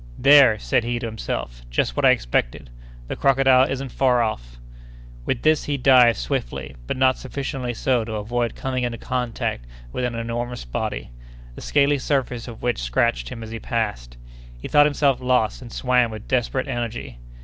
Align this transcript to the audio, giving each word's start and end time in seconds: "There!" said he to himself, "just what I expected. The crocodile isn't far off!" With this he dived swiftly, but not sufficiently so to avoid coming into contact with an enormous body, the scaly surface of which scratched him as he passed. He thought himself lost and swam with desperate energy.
"There!" 0.17 0.57
said 0.57 0.83
he 0.83 0.97
to 0.97 1.05
himself, 1.05 1.61
"just 1.69 1.95
what 1.95 2.05
I 2.05 2.09
expected. 2.09 2.71
The 3.07 3.15
crocodile 3.15 3.69
isn't 3.69 3.91
far 3.91 4.23
off!" 4.23 4.57
With 5.27 5.43
this 5.43 5.65
he 5.65 5.77
dived 5.77 6.17
swiftly, 6.17 6.75
but 6.87 6.97
not 6.97 7.19
sufficiently 7.19 7.75
so 7.75 8.03
to 8.05 8.15
avoid 8.15 8.55
coming 8.55 8.83
into 8.83 8.97
contact 8.97 9.63
with 9.93 10.03
an 10.03 10.15
enormous 10.15 10.65
body, 10.65 11.11
the 11.53 11.61
scaly 11.61 11.99
surface 11.99 12.47
of 12.47 12.63
which 12.63 12.81
scratched 12.81 13.29
him 13.29 13.43
as 13.43 13.51
he 13.51 13.59
passed. 13.59 14.17
He 14.59 14.67
thought 14.67 14.87
himself 14.87 15.21
lost 15.21 15.61
and 15.61 15.71
swam 15.71 16.09
with 16.09 16.27
desperate 16.27 16.67
energy. 16.67 17.19